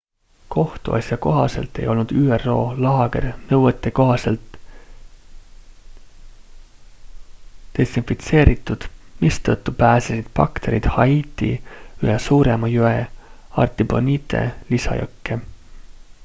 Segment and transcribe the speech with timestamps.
[0.55, 2.55] kohtuasja kohaselt ei olnud üro
[2.85, 4.57] laager nõuetekohaselt
[7.79, 8.89] desinfitseeritud
[9.25, 12.97] mistõttu pääsesid bakterid haiti ühe suurema jõe
[13.67, 14.43] artibonite
[14.75, 15.43] lisajõkke